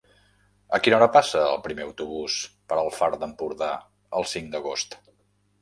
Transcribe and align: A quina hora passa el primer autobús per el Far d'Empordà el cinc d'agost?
A 0.77 0.79
quina 0.85 0.97
hora 0.97 1.07
passa 1.17 1.43
el 1.49 1.59
primer 1.67 1.85
autobús 1.89 2.39
per 2.73 2.79
el 2.85 2.91
Far 2.97 3.13
d'Empordà 3.25 3.71
el 4.23 4.29
cinc 4.35 4.53
d'agost? 4.57 4.99